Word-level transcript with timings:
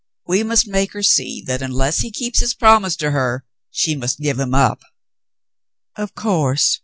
We 0.25 0.41
must 0.41 0.67
make 0.67 0.93
her 0.93 1.03
see 1.03 1.43
that 1.45 1.61
unless 1.61 1.99
he 1.99 2.09
keeps 2.09 2.39
his 2.39 2.55
promise 2.55 2.95
to 2.95 3.11
her, 3.11 3.45
she 3.69 3.95
must 3.95 4.17
give 4.19 4.39
him 4.39 4.55
up." 4.55 4.81
"Of 5.95 6.15
course. 6.15 6.79